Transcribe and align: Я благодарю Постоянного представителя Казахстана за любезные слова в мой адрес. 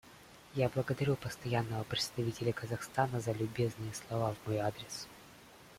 Я 0.55 0.67
благодарю 0.69 1.15
Постоянного 1.15 1.83
представителя 1.83 2.51
Казахстана 2.53 3.19
за 3.19 3.33
любезные 3.33 3.93
слова 3.93 4.33
в 4.33 4.47
мой 4.49 4.57
адрес. 4.57 5.07